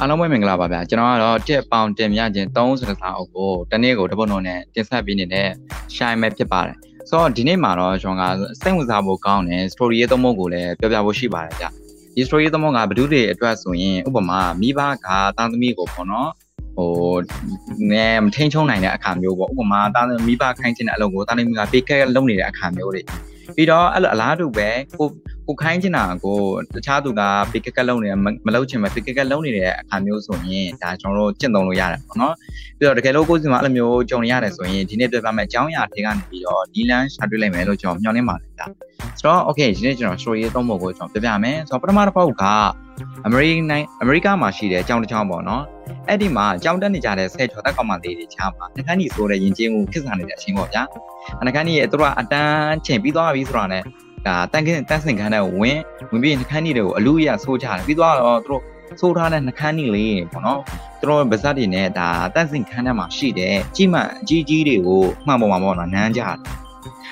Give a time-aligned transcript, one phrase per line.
[0.00, 5.48] အားလုံးပဲမင်္ဂလာပါဗျာကျွန်တော်ကတော့တက်ပေါင်တင်မြခြင်း3ဆိုတဲ့စာအုပ်ကိုတနေ့ကိုတစ်ပုဒ်လုံးနဲ့တင်ဆက်ပေးနေတဲ့
[5.94, 6.76] shine မဲ့ဖြစ်ပါတယ်
[7.08, 11.66] ဆိုတော့ဒီနေ့မှာတော့ကျွန်တော်ကစိတ်ဝင်စားဖို့ကောင်းတဲ့ story ရဲ့သုံးဖို့ကိုလည်းပြောပြဖို့ရှိပါတယ်ဗျ
[12.14, 15.06] ဒီ story ရဲ့သုံးဖို့ကဘဒုတွေအတွက်ဆိုရင်ဥပမာမိဘက
[15.36, 16.30] သားသမီးကိုပေါ့နော်
[16.76, 17.16] ဟို
[17.92, 23.02] နဲမထိန်ချုံနိုင်တဲ့အခါမျိုးပေါ့ဥပမာသားသမီးမိဘခိုင်းချင်တဲ့အလုပ်ကိုသားသမီးကပေးခဲ့လုပ်နေတဲ့အခါမျိုးတွေ
[23.56, 25.08] ပြီးတော့အဲ့လိုအလားတူပဲကို
[25.48, 26.38] ကိုခိုင်းချင်တာကို
[26.74, 28.10] တခြားသူကပိကက်ကက်လုံးနေ
[28.46, 32.34] မလုပ်ချင်မဲ့ပိကက်ကက်လုံးနေတဲ့အခါမျိုးဆိုရင်ဒါကျွန်တော်တို့ကျင့်သုံးလို့ရတယ်ပေါ့နော်
[32.78, 38.66] ပြီးတော့တကယ်လို့ကိုယ်စီမှာအဲ့လိုမျိုးကြုံရတယ်ဆိုရင်ဒီနေ့ပြပြမယ်အကြောင်းအရာတွေကနေပြီးတော့ဒီလန်ရှာတွေ့လိုက်မယ်လို့ကျွန်တော်မျှော်လင့်ပါတယ်ဗျာ
[39.18, 42.44] ဆိုတော့ okay ဒီနေ့ကျွန်တော် story ရေးသုံးဖို့ကိုကျွန်တော်ပြပြမယ်ဆိုတော့ပထမတစ်ပုဒ်က
[43.26, 45.62] အမေရိကန်နိုင်အမေရိကမှာရှိတဲ့အကြောင်းတစ်ကြောင်းပေါ့နော်
[46.08, 50.82] အဲ့ဒီမှာကြောင်းတက်နေကြတဲ့ဆဲချော်တက်ကောင်မလေးတွေချားမှာနှခမ်းကြီးဆိုတဲ့ယဉ်ကျေးမှုခစ်စားနေတဲ့အချင်းပေါ့ဗျာ
[51.46, 53.82] နှခမ်းကြီးရဲ့သူတို့ကအတန်းချိန်ပြီးသွားပြီဆိုတာနဲ့
[54.26, 55.78] ဒါတန်ခင်းတန်းစင်ခန်းတဲ့ဝင်
[56.10, 58.62] ဝင်ပြီးနှခမ်းကြီးတွေကိုအလူရဆိုးချတယ်ပြီးသွားတော့သူတို့
[59.00, 60.60] ဆိုးထားတဲ့နှခမ်းကြီးလေးပေါ့နော်
[61.00, 66.36] သူတို့ဗဇက်တွေနဲ့ဒါတန်းစင်ခန်းထဲမှာရှိတဲ့ကြီးမှန်အကြီးကြီးတွေကိုမှန်ပေါ်မှာပေါ့နော်နန်းကြတယ်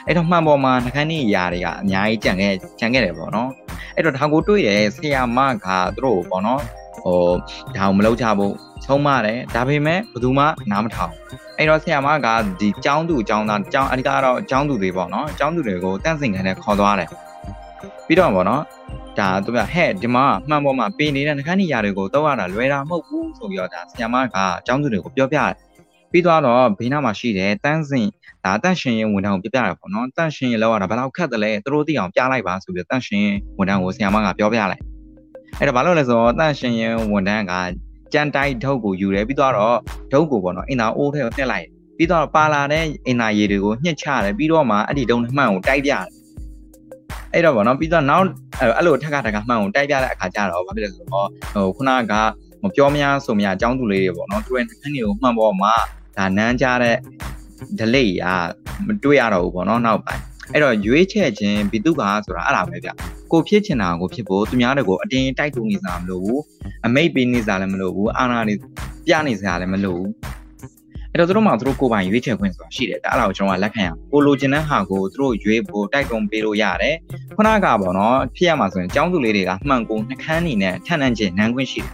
[0.07, 3.51] အဲ့တော့မှန်ပေါ်မှာနှခမ်းကြီးຢာတွေကအများကြီးကြံခဲ့ကြံခဲ့တယ်ပေါ့နော်
[3.95, 6.61] အဲ့တော့ဒါကိုတွေ့ရဆရာမကသူတို့ပေါ့နော်
[7.05, 7.19] ဟို
[7.77, 11.13] ဒါကိုမလုပ်ချဖို့ ဆုံးမတယ်ဒါပေမဲ့ဘယ်သူမှနားမထောင်
[11.59, 12.29] အဲ့တော့ဆရာမက
[12.61, 17.09] ဒီကျောင်းသူကျောင်းသားကျောင်းအဓိကတော့ကျောင်းသူတွေပေါ့နော်ကျောင်းသူတွေကိုတန့်စင်ခံနဲ့ခေါ်သွားတယ်
[18.07, 18.63] ပြီးတော့ပေါ့နော်
[19.19, 25.53] ဒါသူကဟဲ့ဒီမှာမှန်ပေါ်မှာပေးနေတဲ့နှခမ်းနေရာတွေကိုတောက်ရတာလွယ်တာမဟုတ်ဘူးဆိုပြီးတော့ဒါဆရာမကကျောင်းသူတွေကိုပြောပြတယ်
[26.13, 26.41] ပြီးတော့
[26.79, 28.07] ဘေးနားမှာရှိတဲ့တန်းစင်
[28.45, 33.27] ဒါတန့်ရှင်ရင်ဝန်ထမ်းကိုပြပြရပေါ့နော်တန့်ရှင်ရင်လောက်ရတာဘယ်လောက်ခက်တယ်လဲသူတို့သိအောင်ပြလိုက်ပါဆိုပြီးတန့်ရှင်
[33.59, 34.83] ဝန်ထမ်းကိုဆရာမကပြောပြလိုက်
[35.59, 37.53] အဲ့တော့ဘာလို့လဲဆိုတော့တန့်ရှင်ရင်ဝန်ထမ်းက
[38.15, 39.53] ကြံတိုက်ဒုတ်ကိုယူတယ်ပြီးတော့
[40.13, 46.05] ဒုတ်ကိုပေါ့နော်အင်တာအိုးထဲကိုတက်လိုက်ပြီးတော့ပါလာတဲ့အင်တာရေတွေကိုညှစ်ချတယ်ပြီးတော့မှအဲ့ဒီဒုံနှမှန်ကိုတိုက်ပြတယ်
[47.33, 48.25] အဲ့တော့ဗောနော်ပြီးတော့နောက်
[48.61, 52.15] အဲ့လိုထက်ကထက်ကမှန်ကိုတိုက်ပြတဲ့အခါကျတော့ဘာဖြစ်လဲဆိုတော့ဟိုခုနက
[52.63, 55.73] မပြောမရဆိုမြအကြောင်းသူလေးတွေပေါ့နော်သူရဲ့နှခမ်းတွေကိုမှန်ပေါ်မှာ
[56.17, 56.97] ဒါနန်းကြတဲ့
[57.79, 58.37] delay อ่ะ
[58.87, 60.23] မတွေ့ရတော့ဘူးပေါ့နော်နောက်ပိုင်း
[60.53, 61.95] အဲ့တော့ရွေးချယ်ခြင်းဘီတုက
[62.27, 62.91] ဆိုတာအဲ့ဒါပဲဗျ
[63.33, 66.41] ကိုဖြစ်ချင်တာကိုဖြစ်ဖို့သူများတွေကိုအတင်းတိုက်တူနေစားမလို့ဘူး
[66.87, 68.55] အမိတ်ပေးနေစားလည်းမလို့ဘူးအာနာနေ
[69.07, 70.11] ပြနေစားလည်းမလို့ဘူး
[71.13, 76.97] အဲ့တော့သူတို့မှသူတို့ကိုယ်ပိုင်ရွေးချယ်ခွင့်ဆိုတာရှိတယ်ဒါအဲ့ဒါကိုကျွန်တော်ကလက်ခံရကိုလိုချင်တဲ့ဟာကိုသူတို့ရွေးဖို့တိုက်တွန်းပေးလို့ရတယ်
[77.37, 81.93] ခုနကပေါ့နော်ဖြစ်ရမှာဆိုရင်အကြောင်းသူလေးတွေကမှန်ကုန်နှခမ်းနေနဲ့ထန်ထန်ချင်းနန်းခွင့်ရှိတယ်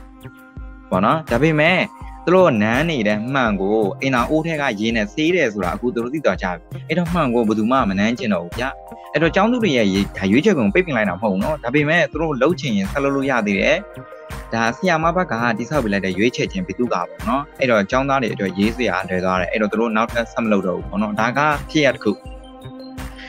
[0.91, 1.79] ပေါ့နော်ဒါပေမဲ့
[2.25, 8.65] သူတို့နန်းနေတဲ့မှန်ကိုအင်နာအိုးထက်ကရင်းနဲ့ဆေးတယ်ဆိုတာအခုသူတို့သိသွားကြပြီအဲ့တော့မှန်ကိုဘယ်သူမှမနန်းကျင်တော့ဘူးဗျ
[9.14, 9.88] အဲ့တော့ចောင်းသူတွေရဲ့
[10.18, 13.78] ဒါရွေးချက်ကုန်ပိတ်ပင်လိုက်တာမဟုတ်ဘူးเนาะဒါပေမဲ့သူတို့လှုပ်ချင်ရင်ဆက်လုပ်လို့ရသေးတယ်
[14.54, 21.40] ဒါဆီယာမဘက်ကတိဆောက်ပြလိုက်တဲ့ရွေးချယ်ခြင်းဘီသူကပေါ့နော်အဲ့တော့ចောင်းသားတွေအတွက်ရေးစရာလွယ်သွားတယ်အဲ့တော့သူတို့နောက်ထပ်ဆက်မလုပ်တော့ဘူးပေါ့နော်ဒါက
[21.72, 22.12] ဖြစ်ရတစ်ခု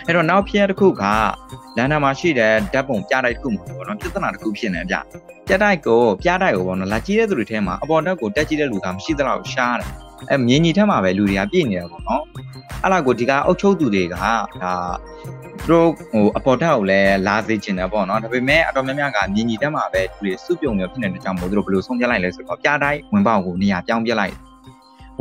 [0.07, 1.05] အဲ့တော့နောက်ဖြစ်ရတစ်ခုက
[1.77, 4.95] လန်နာမှာရှိတဲ့ဓာတ်ပုံပြတိုက်တစ်ခုမှာပေါ့နော်ပြဿနာတစ်ခုဖြစ်နေကြ
[5.49, 9.91] ပြတိုက်ကိုပြတိုက်ကိုပေါ့နော်လာကြည့်တဲ့သူတွေထဲမှာအပေါ်ဓာတ်ကိုတက်ကြည့်တဲ့လူကမရှိသလောက်ရှားတယ်
[10.32, 12.24] အဲမြင်းကြီးထက်မှာပဲလူတွေကပြည့်နေတာပေါ့နော်
[12.84, 14.32] အဲ့လာကိုဒီကအုတ်ချုပ်သူတွေကဒါ
[15.68, 24.34] သူတို့ဟိုအပေါ်ဓာတ်ကိုလည်းလာစေချင်တယ်ပေါ့နော်ဒါပေမဲ့အတော်များများကမြင်းကြီးတက်မှာပဲသူတွေစုပြုံနေဖြစ်နေတဲ့ကြောင့်မို့သူတို့ဘယ်လိုဆုံးဖြတ်လိုက်လဲဆိုတော့ပြတိုင်းဝင်ပေါက်ကိုနေရာပြောင်းပြလိုက်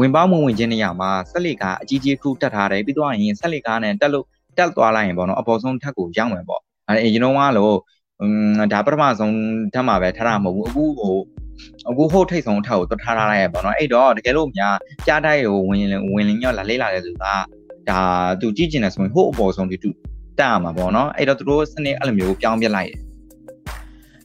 [0.00, 4.26] ဝင်ပေါက်မဝင်ခြင်းနေရာမှာဆက်လက်ကအကြီးကြီးခုတက်ထားတယ်ပြီးတော့ရင်ဆက်လက်ကားနဲ့တက်လို့
[4.58, 7.74] တက်သွားလိုက်ရင်ပေါ့နော်အပေါ်ဆုံးထက်ကိုရောက်မယ်ပေါ့အဲအရင်တော့ကလို့
[8.72, 9.34] ဒါပထမဆုံး
[9.74, 11.16] ဓာတ်မှာပဲထားတာမဟုတ်ဘူးအခုဟို
[11.88, 14.74] အခုဟိုထိတ်ဆုံးထက်ကိုတွထားထားလိုက်ရပေါ့နော်အဲ့တော့တကယ်လို့များ
[15.06, 17.24] ကြားတိုက်ကိုဝင်ဝင်လင်းရောလာလေးလာတဲ့သူက
[17.90, 18.00] ဒါ
[18.40, 19.90] သူကြည့်ကျင်တယ်ဆိုရင်ဟိုအပေါ်ဆုံးဒီသူ
[20.38, 22.98] တက်ရမှာပေါ့နော်အဲ့တော့သူတို့စနစ်အဲ့လိုမျိုးပြောင်းပြလိုက်တယ်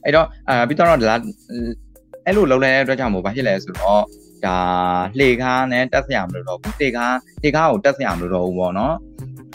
[0.04, 0.94] အဲ့တော့အာပြီးတော့ဒါ
[2.26, 4.02] အဲ့လိုလုံးလဲတဲ့အတွက်ကြောင့်မို့ဘာဖြစ်လဲဆိုတော့
[4.46, 4.56] ဒါ
[5.18, 8.94] လှေကားနဲ့တက်ဆရာမလို့တော့ဘူးလှေကားလှေကားကိုတက်ဆရာမလို့တော့ဘူးပေါ့နော်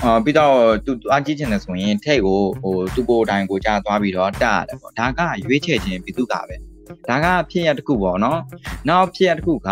[0.04, 0.54] အာပြီးတော့
[0.86, 6.56] သူအားကြည့်ချင်တယ်ဆိုရင်ထိတ်ကိုဟိုသူကိုတိုင်ကိုကြားသွားပြီးတော့တက်ရတယ်ပေါ့ဒါကရွေးချယ်ခြင်းပြီးသူကပဲ
[7.10, 8.40] ဒါကဖြစ်ရတစ်ခုပေါ့နော်
[8.90, 9.70] နောက်ဖြစ်ရတစ်ခုက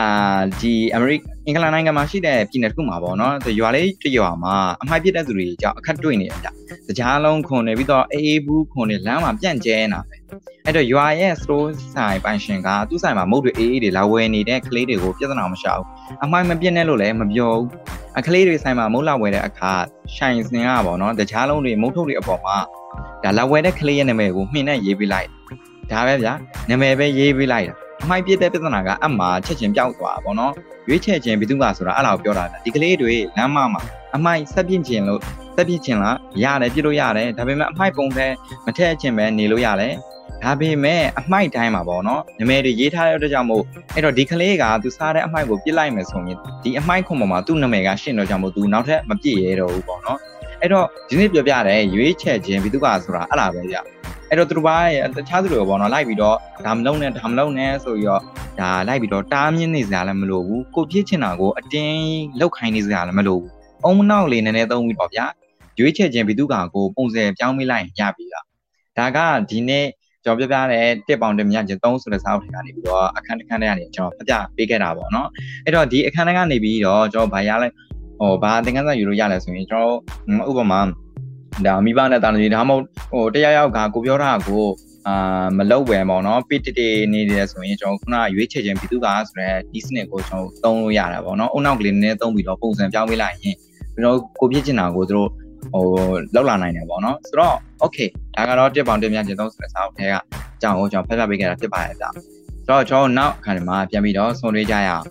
[0.00, 1.16] အာဒီအမေရိ
[1.46, 6.48] အင်္ဂလန်နိုင်ငံမှာရှိတဲ့ပြည်နယ်တစ်ခုမှာပေါ့နော်ရွာလေးတစ်ရွာမှာအမိုက်ပြစ်တဲ့သူတွေကြောင့်အခက်တွေ့နေတယ်ဗျ
[6.88, 10.16] တကြားလုံးခွန်နေပြီးတော့အေးအေးဘူးခွန်နေလမ်းမှာပြန့်ကျဲနေတာပဲ
[10.64, 15.86] အဲ့တော့ရွာရဲ့ store ဆိုင်ပိုင်ရှင်ကသူ့ဆိုင်မှာမုတ်တွေအေးအေးတွေလာဝယ်နေတဲ့ကလေးတွေကိုပြဿနာမရှာဘူး
[16.24, 17.68] အမိုက်မပြစ်နဲ့လို့လည်းမပြောဘူး
[18.18, 19.72] အခလေးတွေဆိုင်မှာမုတ်လာဝယ်တဲ့အခါ
[20.16, 22.56] ရှိုင်စင်ကပေါ့နော်တကြားလုံးတွေမုတ်ထုတ်တွေအပေါ်မှာ
[23.24, 25.28] ဒါလာဝယ်တဲ့ကလေးရဲ့နာမည်ကိုမှင်နဲ့ရေးပေးလိုက်
[25.92, 26.32] ဒါပဲဗျာ
[26.68, 30.52] နာမည်ပဲရေးပေးလိုက်တာအမိုက်ပြတဲ့ပြဿနာကအမှချက်ချင်းပြောက်သွားပါတော့
[30.88, 33.82] ရွေးချယ်ခြင်းဘယ်သူကဆိုတာအဲ့လောက်ပြောတာဒီကလေးတွေလမ်းမမှာ
[34.16, 35.20] အမိုက်ဆက်ပြင့်ခြင်းလို့
[35.56, 38.26] ဆက်ပြင့်ခြင်းလားရတယ်ပြလို့ရတယ်ဒါပေမဲ့အမိုက်ပုံထဲ
[38.64, 39.92] မထည့်ခြင်းပဲနေလို့ရတယ်
[40.42, 43.62] ဒါပေမဲ့အမိုက်တိုင်းမှာပေါ့နော်နမဲတွေရေးထားတဲ့အတွက်ကြောင့်မို့
[43.94, 50.18] အဲ့တော့ဒီကလေးကသူစားတဲ့အမိုက်ကိုပြစ်လိုက်မယ်ဆိုရင်ဒီအမိုက်ခွန်ပေါ်မှာသူ့နာမည်ကရှင်းတော့ကြောင့်မို့သူနောက်ထပ်မပြည့်ရဲတော့ဘူးပေါ့နော်
[50.60, 53.76] အဲ့တော့ဒီနေ့ပြောပြတဲ့ရွေးချယ်ခြင်းဘယ်သူကဆိုတာအဲ့လားပဲကြ
[54.30, 54.76] အဲ့တော့သူတို့ဘာ
[55.16, 56.36] တခြားသူတွေပေါ့နော်လိုက်ပြီးတော့
[56.66, 58.20] ဒါမလုံးနဲ့ဒါမလုံးနဲ့ဆိုပြီးတော့
[58.60, 62.00] ဒါလိုက်ပြီးတော့တားမြင့်နေစရာလည်းမလိုဘူးကိုပြစ်ချင်တာကိုအတင်း
[62.40, 63.50] လောက်ခိုင်းနေစရာလည်းမလိုဘူး
[63.84, 65.26] အုံနောက်လေးနည်းနည်းသုံးပြီးတော့ဗျာ
[65.78, 68.44] ရွေးချယ်ခြင်းဘီသူကကိုပုံစံပြောင်းမိလိုက်ရင်ရပြီလား
[68.98, 69.18] ဒါက
[69.50, 69.86] ဒီနေ့
[70.24, 75.28] ကျွန်တော်ပြပြတဲ့တစ်ပေါင်တစ်မြတ်ချင်း3ဆိုတဲ့စာအုပ်ထဲကနေပြီးတော့အခန်းတစ်ခန်းထဲကနေကျွန်တော်ဖတ်ပြပေးခဲ့တာပေါ့နော်
[75.64, 77.68] အဲ့တော့ဒီအခန်းထဲကနေပြီးတော့ကျွန်တော်ဗာရလဲ
[78.18, 79.96] ဟိုဘာသင်ခန်းစာယူလို့ရလဲဆိုရင်ကျွန်တော်
[80.50, 80.80] ဥပမာ
[81.64, 84.64] ဒါမိဘနဲ့တာနေဒါမှမဟုတ်ဟိုတယောက်ယောက်ကကိုပြောတာကို
[85.08, 93.56] အာမလောက်ပဲပေါ့နော်ပိတတေနေတယ်ဆိုရင်ကျွန်တော်ခုနရွေးချယ်ခြင်းဘီသူကဆိုတဲ့ဒီစနစ်ကိုကျွန်တော်သုံးလို့ရတာပေါ့နော်အုံနောက်ကလေးနည်းနည်းသုံးပြီးတော့ပုံစံပြောင်းပေးလိုက်ရင်
[93.94, 95.28] ကျွန်တော်ကိုပြစ်ချင်တာကိုသူတို့
[95.72, 95.84] ဟို
[96.34, 100.14] လောက်လာနိုင်တယ်ပေါ့နော်ဆိုတော့ okay ဒါကတော့တစ်ပေါင်တစ်မြတ်ကျသုံးဆိုတဲ့စာအုပ်ထဲက
[100.56, 102.12] အကြောင်းကိုကျွန်တော်ဖတ်ပြပေးခဲ့တာဖြစ်ပါတယ်ဗျဆို
[102.68, 105.04] တော့ကျွန်တော်နောက်အခါမှာပြန်ပြီးတော့ဆွေးနွေးကြရအောင်